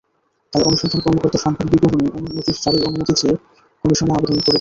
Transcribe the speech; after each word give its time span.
তাই 0.53 0.63
অনুসন্ধান 0.63 0.99
কর্মকর্তা 1.01 1.39
সম্পদ 1.45 1.65
বিবরণী 1.71 2.05
নোটিশ 2.29 2.57
জারির 2.63 2.87
অনুমতি 2.89 3.13
চেয়ে 3.19 3.35
কমিশনে 3.83 4.11
আবেদন 4.11 4.27
করেছেন। 4.27 4.49